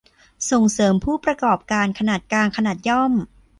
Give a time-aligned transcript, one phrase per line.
[0.51, 3.13] ส่งเสริมผู้ประกอบการขนาดกลาง ขนาดย่อม